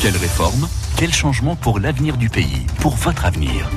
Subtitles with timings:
[0.00, 3.68] Quelle réforme Quel changement pour l'avenir du pays Pour votre avenir?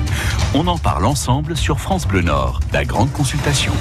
[0.54, 3.72] On en parle ensemble sur France Bleu Nord, la grande consultation.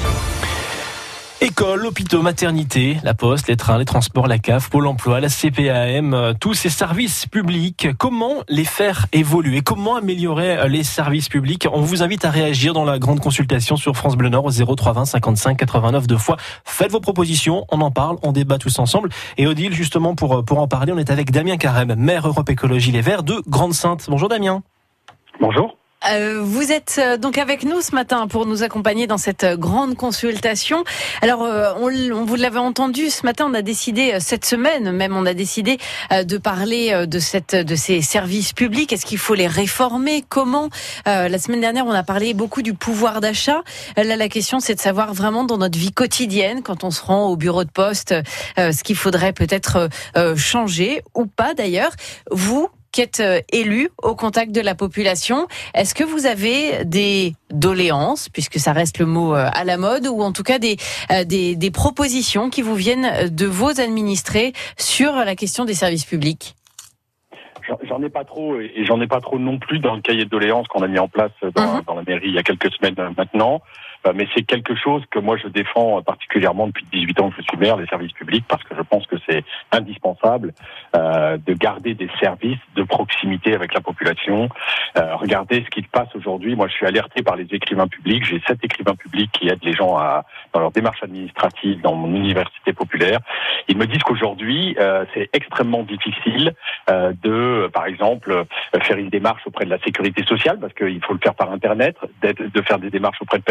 [1.44, 6.14] Écoles, hôpitaux, maternités, la poste, les trains, les transports, la CAF, Pôle emploi, la CPAM,
[6.14, 9.60] euh, tous ces services publics, comment les faire évoluer?
[9.60, 11.68] Comment améliorer euh, les services publics?
[11.74, 15.04] On vous invite à réagir dans la grande consultation sur France Bleu Nord au 0320
[15.04, 16.38] 55 89 deux fois.
[16.64, 19.10] Faites vos propositions, on en parle, on débat tous ensemble.
[19.38, 22.50] Et Odile, justement, pour, euh, pour en parler, on est avec Damien Carême, maire Europe
[22.50, 24.06] Écologie Les Verts de Grande-Sainte.
[24.08, 24.64] Bonjour Damien.
[25.42, 25.76] Bonjour.
[26.10, 29.56] Euh, vous êtes euh, donc avec nous ce matin pour nous accompagner dans cette euh,
[29.56, 30.84] grande consultation.
[31.22, 31.42] Alors,
[31.80, 35.34] on, on vous l'avait entendu ce matin, on a décidé cette semaine même, on a
[35.34, 35.78] décidé
[36.12, 38.92] de parler de cette de ces services publics.
[38.92, 40.24] Est-ce qu'il faut les réformer?
[40.28, 40.70] Comment?
[41.06, 43.62] La semaine dernière, on a parlé beaucoup du pouvoir d'achat.
[43.96, 47.28] Là, la question, c'est de savoir vraiment dans notre vie quotidienne, quand on se rend
[47.28, 48.14] au bureau de poste,
[48.58, 49.90] ce qu'il faudrait peut-être
[50.36, 51.54] changer ou pas.
[51.54, 51.92] D'ailleurs,
[52.32, 55.48] vous qui êtes euh, élu au contact de la population.
[55.74, 60.08] Est-ce que vous avez des doléances, puisque ça reste le mot euh, à la mode,
[60.08, 60.78] ou en tout cas des,
[61.12, 66.06] euh, des, des propositions qui vous viennent de vos administrés sur la question des services
[66.06, 66.56] publics?
[67.84, 70.30] J'en ai pas trop et j'en ai pas trop non plus dans le cahier de
[70.30, 71.82] doléances qu'on a mis en place dans, mhm.
[71.88, 73.62] dans, la mairie il y a quelques semaines maintenant.
[74.08, 77.42] Euh, mais c'est quelque chose que moi je défends particulièrement depuis 18 ans que je
[77.44, 80.54] suis maire, les services publics, parce que je pense que c'est indispensable
[80.96, 84.50] euh, de garder des services de proximité avec la population.
[84.98, 86.56] Euh, regardez ce qui se passe aujourd'hui.
[86.56, 88.26] Moi, je suis alerté par les écrivains publics.
[88.26, 92.14] J'ai sept écrivains publics qui aident les gens à, dans leur démarche administrative dans mon
[92.16, 93.20] université populaire.
[93.68, 96.54] Ils me disent qu'aujourd'hui, euh, c'est extrêmement difficile
[96.90, 98.46] euh, de, par exemple,
[98.84, 101.98] faire une démarche auprès de la sécurité sociale, parce qu'il faut le faire par Internet,
[102.22, 103.44] de faire des démarches auprès de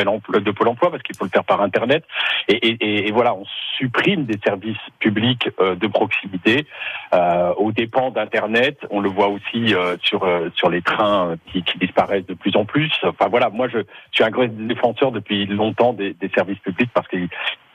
[0.43, 2.05] de Pôle emploi parce qu'il faut le faire par Internet.
[2.49, 3.45] Et, voilà, on
[3.77, 6.67] supprime des services publics euh, de proximité
[7.15, 8.79] euh, aux dépens d'Internet.
[8.91, 12.93] On le voit aussi euh, sur sur les trains qui, disparaissent de plus en plus.
[13.03, 13.79] Enfin voilà, moi je,
[14.13, 17.29] suis un grand défenseur depuis longtemps des, services publics parce qu'ils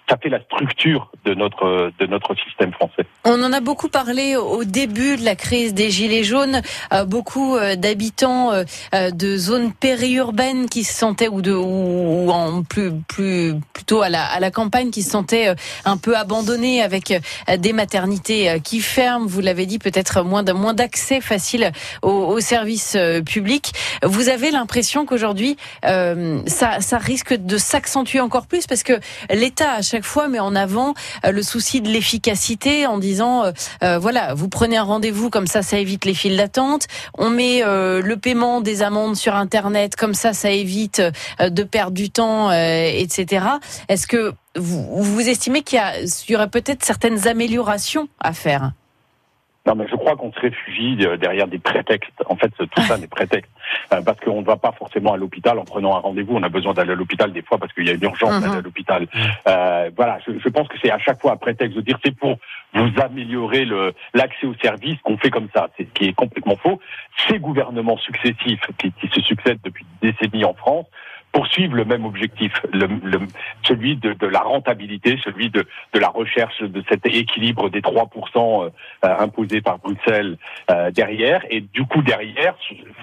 [0.09, 3.05] ça la structure de notre de notre système français.
[3.25, 6.61] On en a beaucoup parlé au début de la crise des gilets jaunes.
[6.93, 8.63] Euh, beaucoup euh, d'habitants euh,
[9.11, 14.23] de zones périurbaines qui se sentaient ou de ou, en plus plus plutôt à la
[14.23, 15.53] à la campagne qui se sentaient
[15.85, 17.13] un peu abandonnés avec
[17.57, 19.25] des maternités qui ferment.
[19.25, 23.73] Vous l'avez dit, peut-être moins moins d'accès facile aux, services publics.
[24.03, 29.81] Vous avez l'impression qu'aujourd'hui ça ça risque de s'accentuer encore plus parce que l'État à
[29.97, 30.93] chaque fois met en avant
[31.25, 35.47] euh, le souci de l'efficacité en disant euh, euh, voilà, vous prenez un rendez-vous comme
[35.47, 36.85] ça, ça évite les files d'attente.
[37.17, 41.01] On met le paiement des amendes sur Internet comme ça, ça évite
[41.39, 43.45] de perdre du temps, etc.
[43.89, 48.73] Est-ce que vous, vous estimez qu'il y, y aurait peut-être certaines améliorations à faire?
[49.67, 52.23] Non, mais je crois qu'on se réfugie derrière des prétextes.
[52.27, 53.51] En fait, tout ça, des prétextes.
[53.91, 56.35] Euh, parce qu'on ne va pas forcément à l'hôpital en prenant un rendez-vous.
[56.35, 58.53] On a besoin d'aller à l'hôpital des fois parce qu'il y a une urgence d'aller
[58.53, 58.63] à mhm.
[58.63, 59.07] l'hôpital.
[59.45, 62.15] Euh, voilà, je, je, pense que c'est à chaque fois un prétexte de dire c'est
[62.15, 62.37] pour
[62.73, 63.67] vous améliorer
[64.13, 65.67] l'accès aux services qu'on fait comme ça.
[65.75, 66.79] C'est ce qui est complètement faux.
[67.27, 70.85] Ces gouvernements successifs qui, qui se succèdent depuis des décennies en France
[71.37, 72.51] poursuivent le même objectif,
[73.61, 78.69] celui de, la rentabilité, celui de, la recherche de cet équilibre des 3% euh,
[79.19, 80.39] imposés par Bruxelles
[80.71, 82.55] euh, derrière, et du coup derrière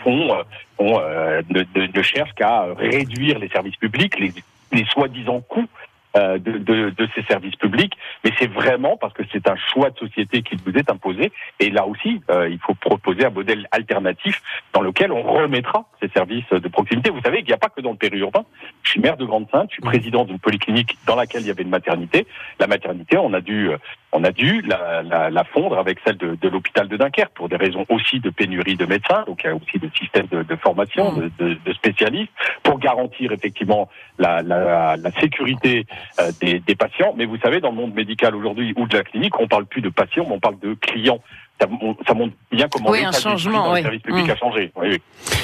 [0.03, 0.35] font,
[0.81, 5.69] euh, ne, cherchent qu'à réduire les services publics, les, soi-disant coûts
[6.15, 7.95] de, de, de, ces services publics,
[8.25, 11.33] mais c'est vraiment parce que c'est un choix de société qui vous est imposé.
[11.61, 14.41] Et là aussi, euh, il faut proposer un modèle alternatif
[14.73, 17.11] dans lequel on remettra ces services de proximité.
[17.11, 18.45] Vous savez qu'il n'y a pas que dans le périurbain.
[18.83, 21.63] Je suis maire de Grande-Sainte, je suis président d'une polyclinique dans laquelle il y avait
[21.63, 22.27] une maternité.
[22.61, 23.79] La maternité, on a dû euh,
[24.15, 27.49] on a dû la, la, la fondre avec celle de, de l'hôpital de Dunkerque pour
[27.49, 30.45] des raisons aussi de pénurie de médecins, donc il y a aussi de système de,
[30.45, 31.31] de formation mmh.
[31.39, 32.33] de, de, spécialistes
[32.63, 33.89] pour garantir effectivement
[34.19, 35.85] la, la, la sécurité
[36.21, 37.13] euh, des, des, patients.
[37.17, 39.83] Mais vous savez, dans le monde médical aujourd'hui ou de la clinique, on parle plus
[39.83, 41.21] de patients, mais on parle de clients
[41.61, 43.83] ça, montre bien comment oui, un changement, oui.
[43.83, 44.73] service public a changé.
[44.77, 45.01] Oui,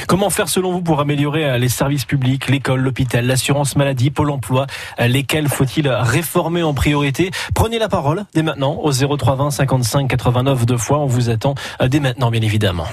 [0.09, 4.31] comment faire selon vous pour améliorer euh, les services publics, l'école, l'hôpital, l'assurance maladie, Pôle
[4.31, 4.67] emploi
[5.01, 7.31] euh, Lesquels faut-il réformer en priorité?
[7.55, 10.99] Prenez la parole dès maintenant au 0320 55 89 deux fois.
[10.99, 12.87] On vous attend euh, dès maintenant, bien évidemment.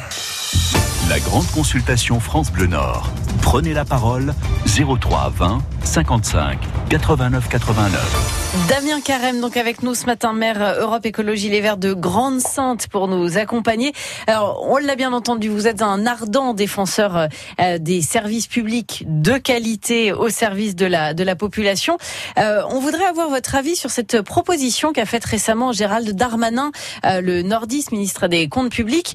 [1.09, 3.09] La grande consultation France Bleu Nord.
[3.41, 4.33] Prenez la parole
[4.65, 6.59] 03 20 55
[6.89, 8.47] 89 89.
[8.67, 12.88] Damien Carême, donc avec nous ce matin, maire euh, Europe Écologie Les Verts de Grande-Sainte
[12.88, 13.94] pour nous accompagner.
[14.25, 17.27] Alors, on l'a bien entendu, vous êtes un ardent défenseur euh,
[17.61, 21.97] euh, des services publics de qualité au service de la, population.
[22.38, 26.71] on voudrait avoir votre avis sur cette proposition qu'a faite récemment Gérald Darmanin,
[27.03, 29.13] le nordiste ministre des Comptes publics,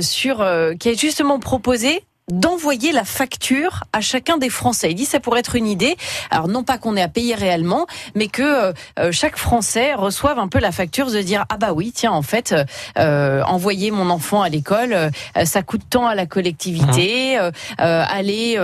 [0.00, 0.46] sur,
[0.78, 4.90] qui a justement proposé d'envoyer la facture à chacun des Français.
[4.90, 5.96] Il dit ça pourrait être une idée.
[6.30, 10.38] Alors non pas qu'on ait à payer réellement, mais que euh, euh, chaque Français reçoive
[10.38, 12.54] un peu la facture de dire ah bah oui tiens en fait
[12.98, 15.10] euh, envoyer mon enfant à l'école euh,
[15.44, 17.52] ça coûte tant à la collectivité, mmh.
[17.78, 18.58] aller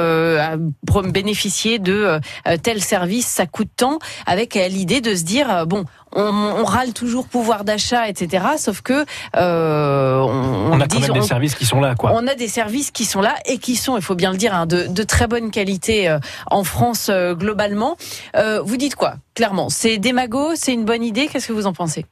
[1.04, 2.19] bénéficier de
[2.62, 5.84] tel service ça coûte tant avec l'idée de se dire bon
[6.14, 8.44] on, râle toujours pouvoir d'achat, etc.
[8.56, 9.05] Sauf que
[9.37, 12.12] euh, on, a quand même des services qui sont là, quoi.
[12.14, 14.55] On a des services qui sont là et qui sont, il faut bien le dire,
[14.55, 16.19] hein, de, très bonne qualité euh,
[16.50, 17.97] en France euh, globalement.
[18.35, 21.29] vous dites quoi Clairement, c'est démago, c'est une bonne idée?
[21.29, 22.06] Qu'est-ce que vous en pensez?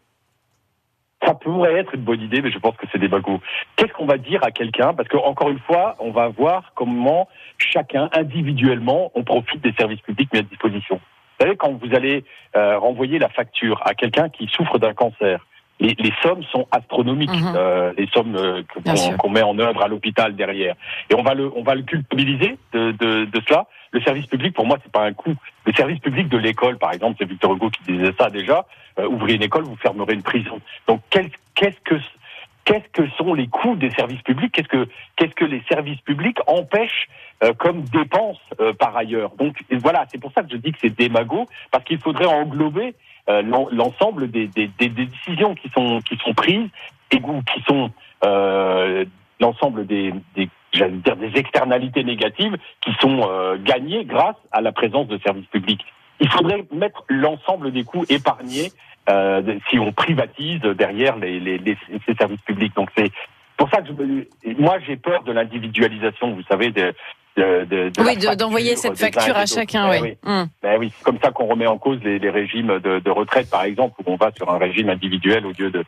[1.25, 3.11] Ça pourrait être une bonne idée, mais je pense que c'est des
[3.77, 4.95] Qu'est-ce qu'on va dire à quelqu'un?
[4.95, 10.01] Parce que encore une fois, on va voir comment chacun individuellement on profite des services
[10.01, 10.99] publics mis à disposition.
[11.41, 12.23] Vous savez, quand vous allez
[12.55, 15.47] euh, renvoyer la facture à quelqu'un qui souffre d'un cancer,
[15.81, 17.55] les, les, sommes sont astronomiques, mhm.
[17.57, 18.63] euh, les sommes euh,
[19.17, 20.75] qu'on met en œuvre à l'hôpital derrière.
[21.09, 23.67] Et on va le, on va le culpabiliser de, de, de cela.
[23.93, 25.35] Le service public, pour moi, c'est pas un coût.
[25.65, 28.67] Le service public de l'école, par exemple, c'est Victor Hugo qui disait ça déjà.
[28.99, 30.61] Euh, ouvrez une école, vous fermerez une prison.
[30.87, 31.95] Donc, qu'est-ce que
[32.67, 34.53] qu'est-ce que sont les coûts des services publics?
[34.53, 37.09] Qu'est-ce que qu'est-ce que les services publics empêchent
[37.43, 40.79] euh, comme dépenses euh, par ailleurs Donc voilà, c'est pour ça que je dis que
[40.81, 42.95] c'est démago parce qu'il faudrait englober
[43.29, 43.43] euh,
[43.73, 46.69] l'ensemble des, des, des, décisions qui sont qui sont prises
[47.11, 47.91] et qui sont
[49.41, 53.29] l'ensemble des, des j'allais dire des externalités négatives qui sont
[53.65, 55.85] gagnées grâce à la présence de services publics.
[56.21, 58.71] Il faudrait mettre l'ensemble des coûts épargnés
[59.09, 61.77] euh, si on privatise derrière les, les, les,
[62.07, 62.75] ces services publics.
[62.77, 63.11] Donc c'est
[63.57, 66.95] pour ça que je, moi j'ai peur de l'individualisation, vous savez, de,
[67.37, 70.17] de, de, oui, d'envoyer cette facture à chacun, ben oui.
[70.25, 70.49] Hum.
[70.63, 73.49] Ben oui, c'est comme ça qu'on remet en cause les, les régimes de, de, retraite,
[73.49, 75.85] par exemple, où on va sur un régime individuel au lieu de,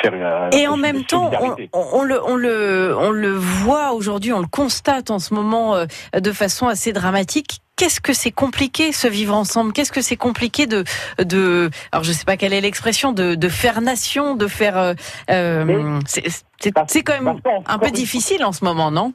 [0.00, 4.32] faire un Et en même temps, on, on, le, on, le, on le voit aujourd'hui,
[4.32, 5.86] on le constate en ce moment euh,
[6.18, 9.72] de façon assez dramatique qu'est-ce que c'est compliqué ce vivre ensemble?
[9.72, 10.84] Qu'est-ce que c'est compliqué de,
[11.18, 14.76] de, alors je sais pas quelle est l'expression, de, de faire nation, de faire.
[14.78, 14.94] Euh,
[15.30, 19.12] euh c'est quand même un peu difficile en ce moment, non?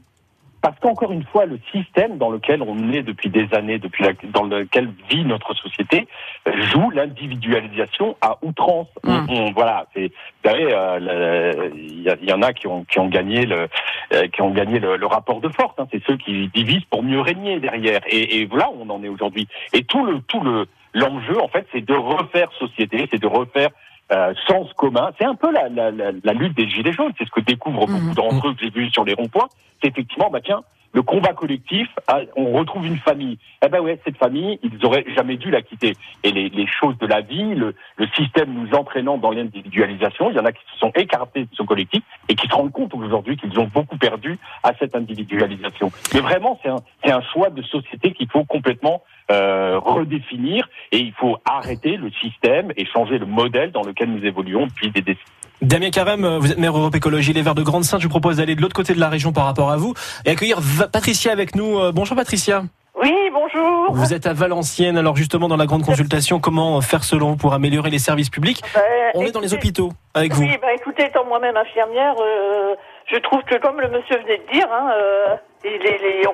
[0.62, 4.44] Parce qu'encore une fois, le système dans lequel on est depuis des années, depuis dans
[4.44, 6.08] lequel vit notre société,
[6.46, 8.88] joue l'individualisation à outrance.
[9.04, 9.52] Mmh.
[9.56, 13.68] voilà, c'est, vous savez, euh, il y, en a qui ont qui ont gagné le
[14.14, 15.76] euh, qui ont gagné le, rapport de force.
[15.78, 15.88] Hein.
[15.92, 18.02] c'est ceux qui divisent pour mieux régner derrière.
[18.08, 19.48] Et, et voilà où on en est aujourd'hui.
[19.74, 23.70] Et tout le tout le l'enjeu, en fait, c'est de refaire société, c'est de refaire
[24.12, 25.12] euh, sens commun.
[25.18, 27.12] C'est un peu la, la, la, la, lutte des gilets jaunes.
[27.18, 28.14] C'est ce que découvrent beaucoup mmh.
[28.16, 29.48] d'entre eux que j'ai vu sur les ronds-points.
[29.82, 33.38] C'est effectivement, bah tiens, le combat collectif, ah, on retrouve une famille.
[33.64, 35.94] Eh ben ouais, cette famille, ils auraient jamais dû la quitter.
[36.24, 40.40] Et les, choses de la vie, le, le système nous entraînant dans l'individualisation, il y
[40.40, 43.38] en a qui se sont écartés de ce collectif et qui se rendent compte aujourd'hui
[43.38, 45.92] qu'ils ont beaucoup perdu à cette individualisation.
[46.14, 51.12] Mais vraiment, c'est un, un choix de société qu'il faut complètement euh, redéfinir et il
[51.12, 55.26] faut arrêter le système et changer le modèle dans lequel nous évoluons depuis des décennies.
[55.64, 58.00] Damien Carême, vous êtes maire Europe Écologie Les Verts de Grande-Sainte.
[58.00, 60.30] Je vous propose d'aller de l'autre côté de la région par rapport à vous et
[60.30, 60.60] accueillir
[60.94, 61.80] Patricia avec nous.
[61.80, 62.62] Euh, bonjour Patricia.
[62.94, 63.92] Oui, bonjour.
[63.92, 65.00] Vous êtes à Valenciennes.
[65.00, 68.62] Alors justement, dans la grande consultation, comment faire selon vous pour améliorer les services publics
[68.76, 68.84] ben,
[69.16, 70.44] On est dans les hôpitaux avec vous.
[70.44, 72.76] Oui, bah, écoutez, étant moi-même infirmière, euh,
[73.12, 75.36] je trouve que comme le monsieur venait de dire, hein, euh,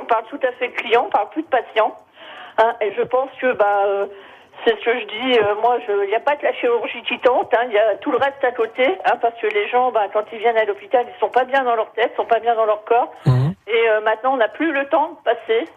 [0.01, 1.95] on parle tout à fait de clients, on parle plus de patients.
[2.57, 3.83] Hein, et je pense que bah,
[4.65, 5.39] c'est ce que je dis.
[5.39, 7.53] Euh, moi, il n'y a pas que la chirurgie qui tente.
[7.53, 10.07] Hein, il y a tout le reste à côté, hein, parce que les gens, bah,
[10.11, 12.39] quand ils viennent à l'hôpital, ils sont pas bien dans leur tête, ils sont pas
[12.39, 13.13] bien dans leur corps.
[13.25, 13.53] Mhm.
[13.67, 15.67] Et euh, maintenant, on n'a plus le temps de passer.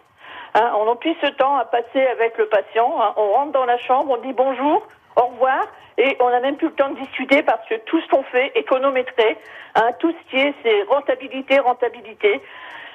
[0.53, 2.93] Hein, on n'a plus ce temps à passer avec le patient.
[3.01, 3.13] Hein.
[3.17, 5.67] on rentre dans la chambre, on dit bonjour, au revoir,
[5.97, 8.51] et on n'a même plus le temps de discuter parce que tout ce qu'on fait
[8.55, 9.37] est chronométré.
[9.75, 12.41] Hein, tout ce qui est, c'est rentabilité, rentabilité.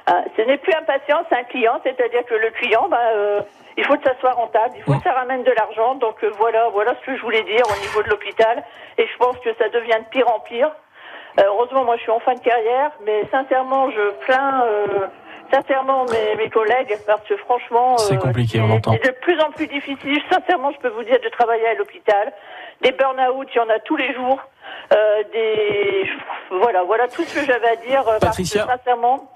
[0.07, 3.41] Hein, ce n'est plus un patient, c'est un client, c'est-à-dire que le client, bah, euh,
[3.77, 5.95] il faut que ça soit rentable, il faut que ça ramène de l'argent.
[5.95, 8.65] Donc euh, voilà, voilà ce que je voulais dire au niveau de l'hôpital.
[8.99, 10.73] Et je pense que ça devient de pire en pire.
[11.39, 14.65] Euh, heureusement, moi, je suis en fin de carrière, mais sincèrement, je plains
[15.53, 18.93] sincèrement mes, mes, collègues parce que franchement, c'est compliqué, on entend.
[18.93, 20.21] C'est de plus en plus difficile.
[20.31, 22.33] Sincèrement, je peux vous dire de travailler à l'hôpital.
[22.81, 24.41] Des burn-out, il y en a tous les jours.
[24.91, 26.11] des
[26.51, 28.03] voilà, voilà tout ce que j'avais à dire.
[28.21, 28.67] Patricia.
[28.67, 29.31] sincèrement.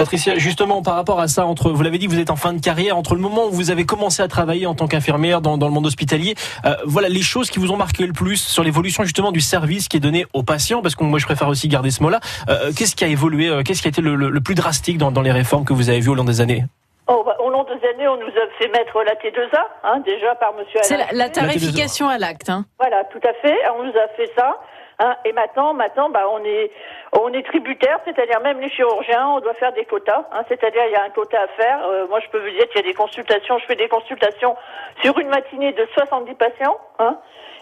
[0.00, 2.60] Patricia, justement, par rapport à ça, entre, vous l'avez dit, vous êtes en fin de
[2.60, 5.66] carrière, entre le moment où vous avez commencé à travailler en tant qu'infirmière dans, dans,
[5.66, 9.04] le monde hospitalier, euh, voilà les choses qui vous ont marqué le plus sur l'évolution
[9.04, 11.90] justement du service qui est donné aux patients, parce que moi je préfère aussi garder
[11.90, 12.20] ce mot-là.
[12.48, 14.96] Euh, qu'est-ce qui a évolué, euh, qu'est-ce qui a été le, le, le plus drastique
[14.96, 16.64] dans, dans, les réformes que vous avez vues au long des années?
[17.06, 20.34] Oh, bah, Au long des années, on nous a fait mettre la T2A, hein, déjà
[20.36, 20.80] par Monsieur.
[20.80, 22.48] C'est la, la, tarification à l'acte.
[22.48, 22.64] Hein.
[22.78, 23.58] Voilà, tout à fait.
[23.78, 24.56] On nous a fait ça.
[25.00, 26.70] Hein, et maintenant, maintenant, bah, on est,
[27.12, 30.26] on est tributaire, c'est-à-dire même les chirurgiens, on doit faire des quotas.
[30.32, 31.86] Hein, c'est-à-dire, il y a un quota à faire.
[31.86, 33.58] Euh, moi, je peux vous dire qu'il y a des consultations.
[33.58, 34.56] Je fais des consultations
[35.02, 36.78] sur une matinée de 70 patients.
[36.98, 37.18] Hein,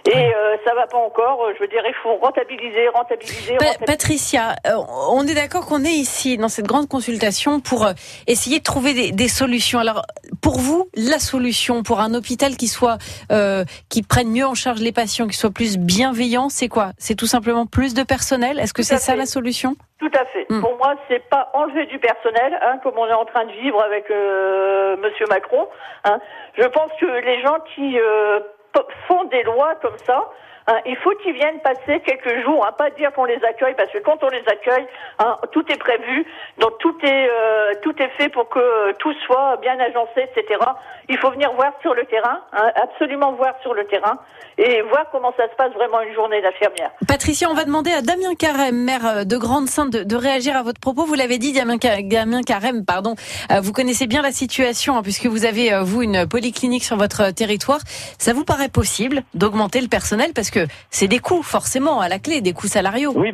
[0.06, 1.46] et euh, ça va pas encore.
[1.54, 3.52] Je veux dire, il faut rentabiliser, rentabiliser.
[3.52, 3.84] rentabiliser.
[3.84, 4.76] Patricia, euh,
[5.10, 7.92] on est d'accord qu'on est ici dans cette grande consultation pour euh,
[8.26, 9.78] essayer de trouver des, des, solutions.
[9.78, 10.02] Alors,
[10.40, 12.98] pour vous, la solution pour un hôpital qui soit,
[13.32, 16.92] euh, qui prenne mieux en charge les patients, qui soit plus bienveillant, c'est quoi?
[16.96, 18.58] C'est tout simplement plus de personnel?
[18.58, 20.46] Est-ce que c'est ça la solution tout à fait.
[20.48, 20.60] Mmh.
[20.60, 23.82] Pour moi, c'est pas enlever du personnel, hein, comme on est en train de vivre
[23.82, 25.68] avec euh, Monsieur Macron.
[26.04, 26.20] Hein.
[26.56, 28.38] Je pense que les gens qui euh,
[29.08, 30.30] font des lois comme ça,
[30.68, 33.90] Hein, il faut qu'ils viennent passer quelques jours, hein, pas dire qu'on les accueille, parce
[33.90, 34.86] que quand on les accueille,
[35.18, 36.26] hein, tout est prévu,
[36.58, 40.60] donc tout est euh, tout est fait pour que tout soit bien agencé, etc.
[41.08, 44.18] Il faut venir voir sur le terrain, absolument voir sur le terrain,
[44.58, 46.90] et voir comment ça se passe vraiment une journée d'infirmière.
[47.06, 50.80] Patricia, on va demander à Damien Carême, maire de Grande-Sainte, de, de, réagir à votre
[50.80, 51.04] propos.
[51.06, 53.14] Vous l'avez dit, Damien, Damien Carême, pardon,
[53.50, 57.30] euh, vous connaissez bien la situation, puisque vous avez, euh, vous, une polyclinique sur votre
[57.30, 57.80] territoire.
[58.18, 60.57] Ça vous paraît possible d'augmenter le personnel Parce que
[60.90, 63.12] c'est des coûts, forcément, à la clé, des coûts salariaux.
[63.14, 63.32] Oui,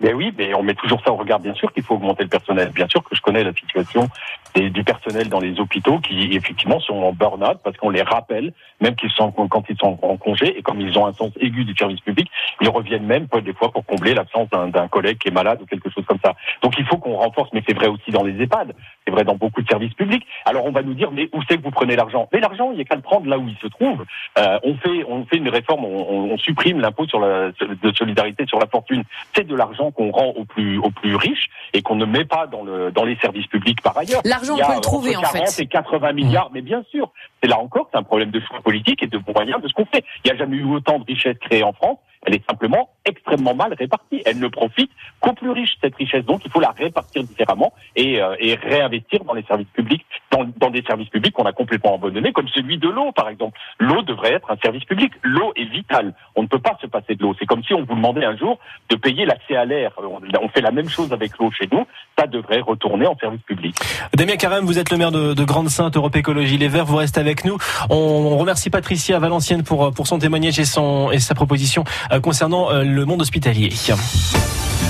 [0.00, 1.40] mais oui, mais on met toujours ça au regard.
[1.40, 2.70] Bien sûr qu'il faut augmenter le personnel.
[2.74, 4.08] Bien sûr que je connais la situation
[4.54, 8.52] des, du personnel dans les hôpitaux qui effectivement sont en burn-out parce qu'on les rappelle,
[8.80, 12.00] même quand ils sont en congé et comme ils ont un sens aigu du service
[12.00, 12.28] public,
[12.60, 15.90] ils reviennent même des fois pour combler l'absence d'un collègue qui est malade ou quelque
[15.90, 16.34] chose comme ça.
[16.62, 18.74] Donc il faut qu'on renforce, mais c'est vrai aussi dans les EHPAD,
[19.06, 20.26] c'est vrai dans beaucoup de services publics.
[20.44, 22.28] Alors on va nous dire mais où c'est que vous prenez l'argent?
[22.32, 24.04] Mais l'argent, il n'y a qu'à le prendre là où il se trouve.
[24.38, 28.44] Euh, on fait on fait une réforme, on, on supprime l'impôt sur la de solidarité
[28.46, 29.04] sur la fortune.
[29.34, 32.46] C'est de l'argent qu'on rend aux plus aux plus riches et qu'on ne met pas
[32.46, 34.22] dans le dans les services publics par ailleurs.
[34.24, 35.38] L'argent on peut le trouver en fait.
[35.38, 37.10] 40 et 80 milliards, mais bien sûr.
[37.42, 39.84] C'est là encore, c'est un problème de choix politique et de moyens de ce qu'on
[39.84, 40.04] fait.
[40.24, 41.98] Il n'y a jamais eu autant de richesses créées en France.
[42.26, 44.22] Elle est simplement extrêmement mal répartie.
[44.26, 46.24] Elle ne profite qu'aux plus riches cette richesse.
[46.24, 48.95] Donc il faut la répartir différemment et, euh, et réinvestir
[49.26, 52.78] dans les services publics, dans, dans des services publics qu'on a complètement abandonnés, comme celui
[52.78, 53.58] de l'eau par exemple.
[53.78, 55.12] L'eau devrait être un service public.
[55.22, 56.14] L'eau est vitale.
[56.34, 57.34] On ne peut pas se passer de l'eau.
[57.38, 58.58] C'est comme si on vous demandait un jour
[58.90, 59.92] de payer l'accès à l'air.
[60.40, 61.86] On fait la même chose avec l'eau chez nous.
[62.18, 63.76] Ça devrait retourner en service public.
[64.14, 66.86] Damien Carême, vous êtes le maire de, de Grande-Sainte, Europe Écologie Les Verts.
[66.86, 67.58] Vous restez avec nous.
[67.90, 71.84] On remercie Patricia Valencienne pour, pour son témoignage et, son, et sa proposition
[72.22, 73.70] concernant le monde hospitalier.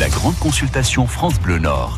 [0.01, 1.97] La grande consultation France Bleu Nord.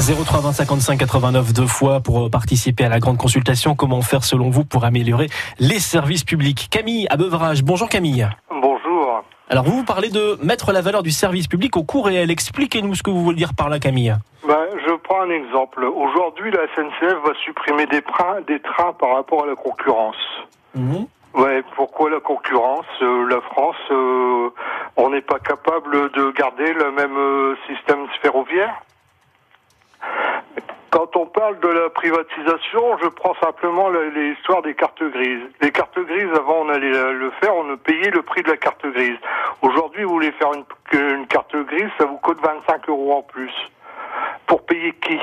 [0.00, 3.74] 03 20 55 89 deux fois pour participer à la grande consultation.
[3.74, 5.26] Comment faire selon vous pour améliorer
[5.58, 6.68] les services publics?
[6.70, 7.62] Camille à Beuvrage.
[7.62, 8.26] Bonjour Camille.
[8.50, 9.22] Bonjour.
[9.50, 12.30] Alors vous vous parlez de mettre la valeur du service public au coût réel.
[12.30, 14.16] Expliquez-nous ce que vous voulez dire par là Camille.
[14.48, 15.84] Ben, je prends un exemple.
[15.84, 20.16] Aujourd'hui la SNCF va supprimer des trains, des trains par rapport à la concurrence.
[20.74, 21.04] Mmh.
[21.34, 22.86] Ouais, pourquoi la concurrence?
[23.02, 24.48] Euh, La France, euh,
[24.96, 28.82] on n'est pas capable de garder le même euh, système ferroviaire?
[30.90, 35.42] Quand on parle de la privatisation, je prends simplement l'histoire des cartes grises.
[35.60, 38.84] Les cartes grises, avant on allait le faire, on payait le prix de la carte
[38.86, 39.16] grise.
[39.62, 43.52] Aujourd'hui, vous voulez faire une, carte grise, ça vous coûte 25 euros en plus.
[44.46, 45.18] Pour payer qui?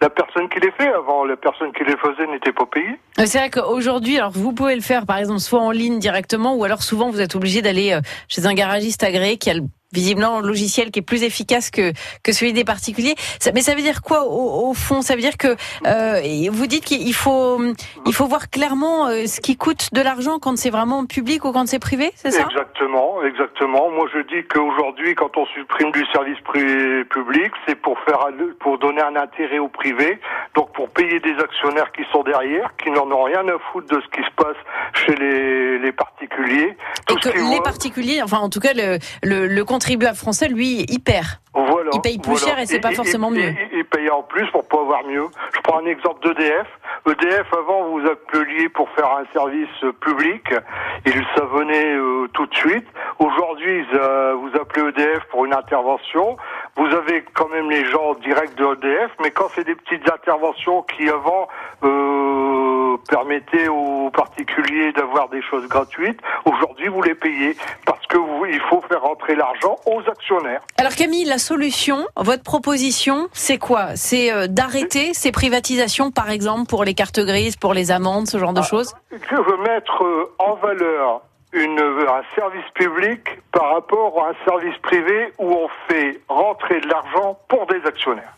[0.00, 2.98] La personne qui les fait avant, la personne qui les faisait n'était pas payée.
[3.24, 6.64] C'est vrai qu'aujourd'hui, alors vous pouvez le faire par exemple soit en ligne directement ou
[6.64, 10.42] alors souvent vous êtes obligé d'aller chez un garagiste agréé qui a le visiblement un
[10.42, 13.14] logiciel qui est plus efficace que que celui des particuliers.
[13.40, 15.02] Ça, mais ça veut dire quoi au, au fond?
[15.02, 15.56] Ça veut dire que
[15.86, 16.20] euh,
[16.50, 17.60] vous dites qu'il faut
[18.06, 21.52] il faut voir clairement euh, ce qui coûte de l'argent quand c'est vraiment public ou
[21.52, 22.46] quand c'est privé, c'est ça?
[22.50, 23.90] Exactement, exactement.
[23.90, 28.20] Moi, je dis qu'aujourd'hui, quand on supprime du service public, c'est pour faire
[28.60, 30.18] pour donner un intérêt au privé,
[30.54, 34.00] donc pour payer des actionnaires qui sont derrière, qui n'en ont rien à foutre de
[34.00, 34.56] ce qui se passe
[34.94, 36.76] chez les, les particuliers.
[37.10, 41.00] Et que les particuliers, enfin en tout cas le, le, le contribuable français, lui, il
[41.00, 41.26] perd.
[41.54, 42.46] Voilà, il paye plus voilà.
[42.46, 43.52] cher et c'est pas forcément mieux.
[43.72, 45.26] Il, paye en plus pour pas avoir mieux.
[45.54, 46.66] Je prends un exemple d'EDF.
[47.04, 49.68] EDF, avant, vous appeliez pour faire un service
[50.00, 50.54] public.
[51.04, 52.86] Il ça venait euh, tout de suite.
[53.18, 56.36] Aujourd'hui, euh, vous appelez EDF pour une intervention.
[56.76, 60.82] Vous avez quand même les gens directs de EDF, mais quand c'est des petites interventions
[60.82, 61.48] qui avant
[61.82, 67.56] euh, permettaient aux particuliers d'avoir des choses gratuites, aujourd'hui vous les payez
[68.52, 70.60] il faut faire rentrer l'argent aux actionnaires.
[70.78, 73.96] Alors Camille, la solution, votre proposition, c'est quoi?
[73.96, 78.38] C'est euh, d'arrêter ces privatisations, par exemple, pour les cartes grises, pour les amendes, ce
[78.38, 78.94] genre de ah, choses?
[79.10, 83.20] Je veux mettre euh, en valeur une, un service public
[83.52, 88.34] par rapport à un service privé où on fait rentrer de l'argent pour des actionnaires.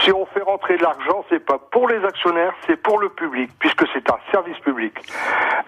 [0.00, 3.50] Si on fait rentrer de l'argent, c'est pas pour les actionnaires, c'est pour le public,
[3.58, 4.94] puisque c'est un service public.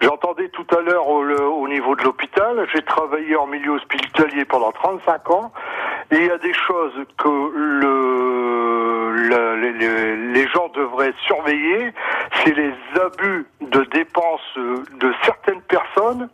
[0.01, 5.29] J'entendais tout à l'heure au, niveau de l'hôpital, j'ai travaillé en milieu hospitalier pendant 35
[5.29, 5.51] ans,
[6.11, 11.93] et il y a des choses que le, le les, les gens devraient surveiller,
[12.43, 16.29] c'est les abus de dépenses de certaines personnes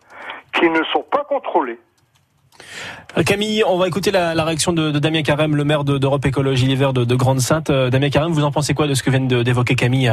[0.54, 1.80] qui ne sont pas contrôlées.
[3.18, 6.76] Euh, Camille, on va écouter la, réaction de, Damien Carême, le maire d'Europe Écologie Les
[6.76, 7.70] Verts de, Grande-Sainte.
[7.70, 10.12] Euh, Damien Carême, vous en pensez quoi de ce que vient d'évoquer Camille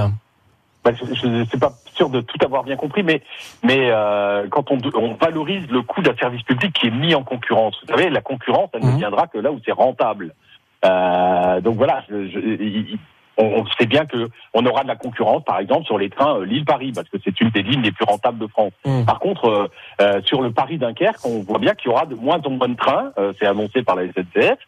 [0.84, 3.22] bah, je ne suis pas sûr de tout avoir bien compris, mais,
[3.62, 7.22] mais euh, quand on, on, valorise le coût d'un service public qui est mis en
[7.22, 8.98] concurrence, vous savez, la concurrence, elle ne mhm.
[8.98, 10.34] viendra que là où c'est rentable.
[10.82, 12.98] donc voilà, je,
[13.36, 16.44] on, sait bien que on aura de la concurrence, par exemple, sur les trains euh,
[16.44, 18.72] Lille-Paris, parce que c'est une des lignes les plus rentables de France.
[18.84, 19.04] Mmh.
[19.04, 19.68] Par contre, euh,
[20.00, 22.76] euh, sur le Paris-Dunkerque, on voit bien qu'il y aura de moins en moins de
[22.76, 24.58] trains, c'est annoncé par la SNCF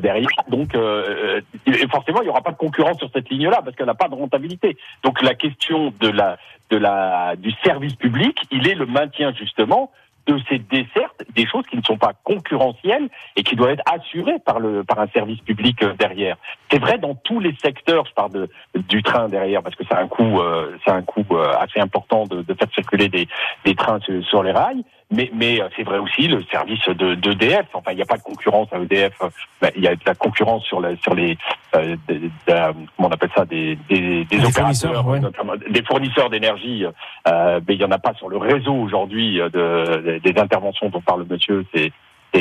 [0.00, 0.28] derrière.
[0.48, 0.76] Donc,
[1.90, 4.14] forcément, il n'y aura pas de concurrence sur cette ligne-là, parce qu'elle n'a pas de
[4.14, 4.76] rentabilité.
[5.02, 6.38] Donc, la question de la,
[6.70, 9.90] de la, du service public, il est le maintien justement
[10.26, 14.38] de ces dessertes, des choses qui ne sont pas concurrentielles et qui doivent être assurées
[14.44, 16.36] par le par un service public euh, derrière.
[16.70, 18.04] C'est vrai dans tous les secteurs.
[18.06, 21.24] Je parle de, du train derrière parce que c'est un coût euh, c'est un coût
[21.30, 23.28] euh, assez important de, de, faire circuler des,
[23.64, 24.84] des trains sur, les rails.
[25.10, 27.66] Mais, mais c'est vrai aussi le service de d'EDF.
[27.74, 29.12] Enfin, il n'y a pas de concurrence à EDF.
[29.60, 31.38] Ben, il y a de la concurrence sur, la, sur les
[31.76, 36.84] euh, comment on appelle ça des des, des, opérateurs, fournisseurs, des fournisseurs d'énergie.
[37.28, 41.00] Euh, mais il y en a pas sur le réseau aujourd'hui de des interventions dont
[41.00, 41.92] parle monsieur, c'est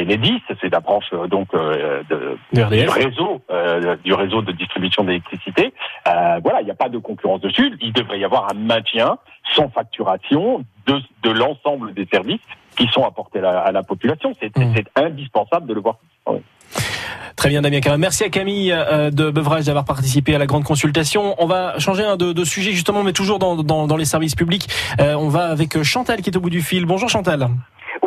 [0.03, 5.03] l'EDIS, c'est la branche euh, donc euh, de, du réseau euh, du réseau de distribution
[5.03, 5.73] d'électricité.
[6.05, 7.71] voilà, il n'y a pas de concurrence dessus.
[7.81, 9.17] Il devrait y avoir un maintien
[9.53, 12.41] sans facturation de, de l'ensemble des services
[12.77, 14.33] qui sont apportés à la, population.
[14.41, 14.75] C'est mmh.
[14.95, 15.97] indispensable de le voir.
[17.37, 17.97] Très bien, Damien Carré.
[17.97, 21.35] Merci à Camille de Bevrage d'avoir participé à la grande consultation.
[21.37, 24.35] On va changer un de, de sujet justement, mais toujours dans, dans, dans les services
[24.35, 24.67] publics.
[24.99, 26.85] on va avec Chantal qui est au bout du fil.
[26.85, 27.47] Bonjour Chantal.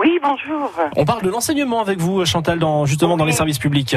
[0.09, 0.73] Oui, bonjour.
[0.97, 3.95] On parle de l'enseignement avec vous, Chantal, dans, justement dans les services publics.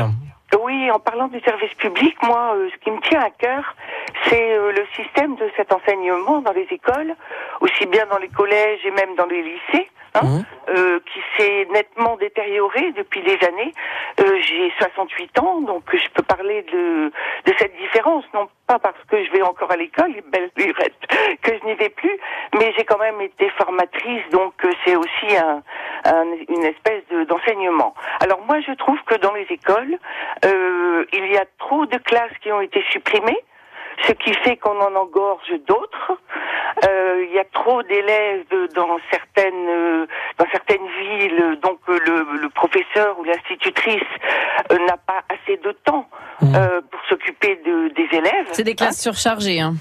[0.62, 3.64] Oui, en parlant du service public, moi, euh, ce qui me tient à cœur,
[4.26, 7.16] c'est euh, le système de cet enseignement dans les écoles,
[7.62, 9.90] aussi bien dans les collèges et même dans les lycées.
[10.14, 10.44] Hein, mmh.
[10.72, 13.74] euh, qui s'est nettement détérioré depuis des années.
[14.20, 17.10] Euh, J'ai 68 ans, donc je peux parler de,
[17.46, 21.00] de cette différence, non pas parce que je vais encore à l'école, belle lurette,
[21.42, 22.20] que je n'y vais plus,
[22.60, 25.64] mais j'ai quand même été formatrice, donc euh, c'est aussi un,
[26.04, 27.94] un, une espèce d'enseignement.
[28.20, 29.98] Alors moi, je trouve que dans les écoles,
[30.44, 33.40] euh, il y a trop de classes qui ont été supprimées
[34.08, 36.18] ce qui fait qu'on en engorge d'autres.
[36.88, 42.38] Euh, il y a trop d'élèves dans certaines euh, dans certaines villes, donc euh, le,
[42.38, 44.02] le professeur ou l'institutrice
[44.70, 46.08] n'a pas assez de temps
[46.42, 46.56] mmh.
[46.90, 48.48] pour s'occuper de, des élèves.
[48.52, 49.12] C'est des classes hein.
[49.12, 49.60] surchargées.
[49.60, 49.74] Hein.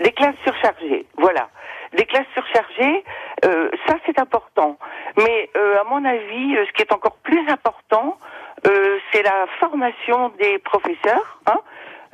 [0.00, 1.48] Des classes surchargées, voilà.
[1.96, 3.04] Des classes surchargées,
[3.42, 4.76] ça c'est important.
[5.16, 8.18] Mais à mon avis, ce qui est encore plus important,
[8.62, 11.38] c'est la formation des professeurs.
[11.46, 11.60] Hein,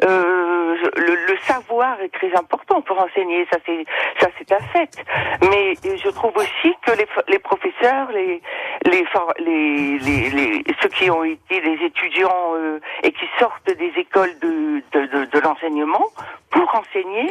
[0.03, 3.85] euh, le, le, savoir est très important pour enseigner, ça c'est
[4.21, 5.05] ça c'est un fait.
[5.51, 8.41] Mais je trouve aussi que les, les professeurs, les
[8.85, 9.05] les,
[9.39, 14.83] les les, ceux qui ont été des étudiants euh, et qui sortent des écoles de,
[14.93, 16.05] de, de l'enseignement
[16.51, 17.31] pour enseigner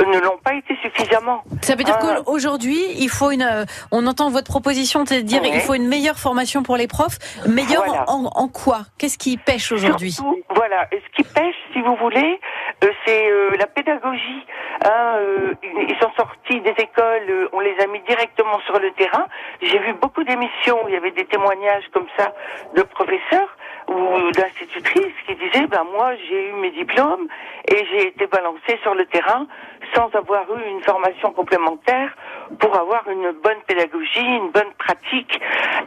[0.00, 1.42] euh, ne l'ont pas été suffisamment.
[1.62, 2.20] Ça veut dire ah.
[2.24, 5.88] qu'aujourd'hui il faut une, euh, on entend votre proposition, c'est de dire il faut une
[5.88, 7.18] meilleure formation pour les profs.
[7.46, 8.80] Meilleure en, en, quoi?
[8.98, 10.16] Qu'est-ce qui pêche aujourd'hui?
[10.54, 12.40] Voilà, ce qui pêche, si vous voulez
[12.84, 14.46] euh, c'est euh, la pédagogie.
[14.84, 19.26] Hein, euh, ils sont sortis des écoles, on les a mis directement sur le terrain.
[19.60, 22.32] J'ai vu beaucoup d'émissions où il y avait des témoignages comme ça
[22.76, 23.56] de professeurs
[23.88, 27.26] ou d'institutrices qui disaient ben moi j'ai eu mes diplômes
[27.70, 29.46] et j'ai été balancé sur le terrain
[29.94, 32.14] sans avoir eu une formation complémentaire
[32.58, 35.40] pour avoir une bonne pédagogie, une bonne pratique.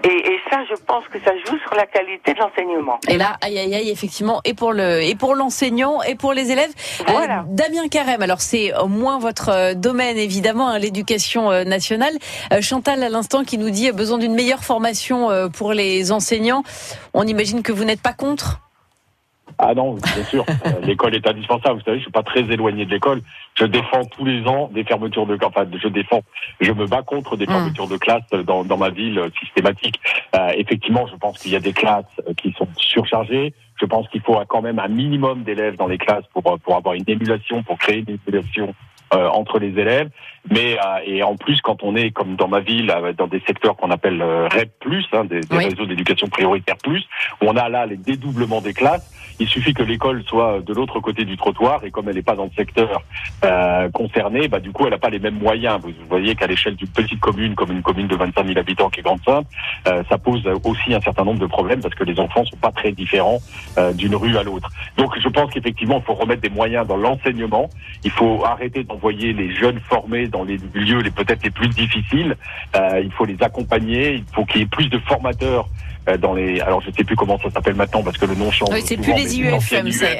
[0.04, 3.00] Et, et, ça, je pense que ça joue sur la qualité de l'enseignement.
[3.08, 6.52] Et là, aïe aïe aïe, effectivement, et pour le et pour l'enseignant et pour les
[6.52, 6.72] élèves.
[7.02, 7.46] Euh, voilà.
[7.48, 12.14] Damien Carême, alors c'est au moins votre euh, domaine évidemment, hein, l'éducation euh, nationale.
[12.62, 16.64] Chantal à l'instant qui nous dit besoin d'une meilleure formation pour les enseignants.
[17.14, 18.62] On imagine que vous n'êtes pas contre?
[19.58, 20.46] Ah non, bien sûr.
[20.66, 21.80] Euh, l'école est indispensable.
[21.80, 23.22] Vous savez, je suis pas très éloigné de l'école.
[23.56, 26.22] Je défends tous les ans des fermetures de enfin, je défends,
[26.62, 27.52] je me bats contre des Mm.
[27.52, 30.00] fermetures de classes dans, dans ma ville euh, systématiques.
[30.36, 32.06] Euh, effectivement, je pense qu'il y a des classes
[32.38, 33.54] qui sont surchargées.
[33.80, 36.94] Je pense qu'il faut quand même un minimum d'élèves dans les classes pour pour avoir
[36.94, 38.74] une émulation, pour créer une émulation
[39.14, 40.10] euh, entre les élèves.
[40.50, 43.42] Mais euh, et en plus, quand on est comme dans ma ville, euh, dans des
[43.46, 44.72] secteurs qu'on appelle euh, REP+,
[45.14, 45.66] hein, des, des Oui.
[45.66, 47.04] réseaux d'éducation prioritaire plus,
[47.42, 49.08] où on a là les dédoublements des classes.
[49.42, 52.36] Il suffit que l'école soit de l'autre côté du trottoir et comme elle n'est pas
[52.36, 53.02] dans le secteur
[53.44, 55.80] euh, concerné, bah du coup elle n'a pas les mêmes moyens.
[55.82, 59.00] Vous voyez qu'à l'échelle d'une petite commune, comme une commune de 25 000 habitants qui
[59.00, 59.48] est grande sainte,
[59.88, 62.72] euh, ça pose aussi un certain nombre de problèmes parce que les enfants sont pas
[62.72, 63.40] très différents
[63.80, 64.70] euh, d'une rue à l'autre.
[64.96, 67.68] Donc je pense qu'effectivement il faut remettre des moyens dans l'enseignement.
[68.04, 72.38] Il faut arrêter d'envoyer les jeunes formés dans les lieux les peut-être les plus difficiles.
[72.76, 74.18] Euh, il faut les accompagner.
[74.18, 75.68] Il faut qu'il y ait plus de formateurs
[76.20, 76.60] dans les.
[76.62, 78.70] Alors je sais plus comment ça s'appelle maintenant parce que le nom change.
[78.72, 80.20] Oui, c'est plus les UFM, c'est-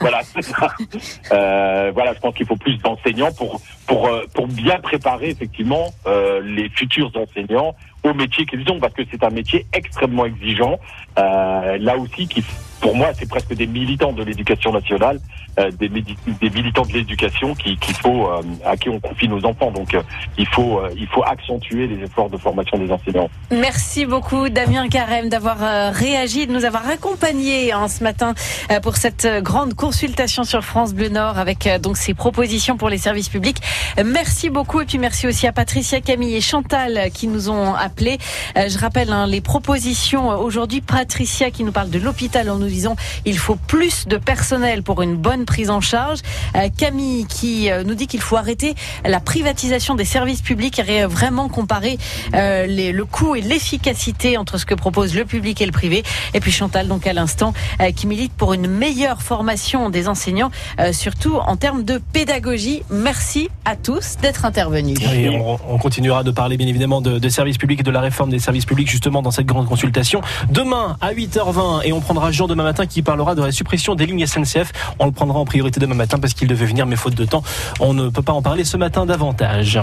[0.00, 0.68] voilà, c'est ça.
[1.32, 5.92] Euh, voilà, je pense qu'il faut plus d'enseignants pour pour euh, pour bien préparer effectivement
[6.06, 10.78] euh, les futurs enseignants au métier qu'ils ont parce que c'est un métier extrêmement exigeant.
[11.18, 12.42] Euh, là aussi, qui
[12.80, 15.18] pour moi, c'est presque des militants de l'éducation nationale,
[15.58, 19.70] euh, des, militants de l'éducation qui qu'il faut euh, à qui on confie nos enfants.
[19.70, 20.02] Donc euh,
[20.36, 23.28] il faut euh, il faut accentuer les efforts de formation des enseignants.
[23.50, 28.34] Merci beaucoup Damien Carême d'avoir euh, réagi, de nous avoir accompagnés hein, ce matin
[28.70, 32.98] euh, pour cette grande consultation sur France Bleu Nord avec donc ces propositions pour les
[32.98, 33.58] services publics.
[34.04, 38.18] Merci beaucoup et puis merci aussi à Patricia, Camille et Chantal qui nous ont appelés.
[38.56, 40.80] Je rappelle hein, les propositions aujourd'hui.
[40.80, 45.00] Patricia qui nous parle de l'hôpital en nous disant il faut plus de personnel pour
[45.02, 46.18] une bonne prise en charge.
[46.54, 51.04] Euh, Camille qui euh, nous dit qu'il faut arrêter la privatisation des services publics et
[51.04, 51.98] vraiment comparer
[52.34, 56.02] euh, le coût et l'efficacité entre ce que propose le public et le privé.
[56.34, 57.52] Et puis Chantal, donc à l'instant,
[57.96, 60.50] qui milite pour une meilleure formation des enseignants,
[60.92, 62.82] surtout en termes de pédagogie.
[62.90, 64.98] Merci à tous d'être intervenus.
[65.04, 68.30] On, on continuera de parler bien évidemment de, de services publics et de la réforme
[68.30, 70.20] des services publics justement dans cette grande consultation.
[70.50, 74.04] Demain à 8h20 et on prendra Jean demain matin qui parlera de la suppression des
[74.04, 74.72] lignes SNCF.
[74.98, 77.44] On le prendra en priorité demain matin parce qu'il devait venir mais faute de temps,
[77.78, 79.80] on ne peut pas en parler ce matin davantage.